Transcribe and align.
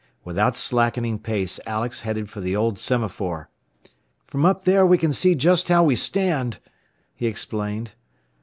Without 0.23 0.55
slackening 0.55 1.19
pace 1.19 1.59
Alex 1.67 2.01
headed 2.01 2.27
for 2.27 2.41
the 2.41 2.55
old 2.55 2.79
semaphore. 2.79 3.51
"From 4.25 4.45
up 4.47 4.63
there 4.63 4.83
we 4.83 4.97
can 4.97 5.13
see 5.13 5.35
just 5.35 5.67
how 5.67 5.83
we 5.83 5.95
stand," 5.95 6.57
he 7.13 7.27
explained. 7.27 7.93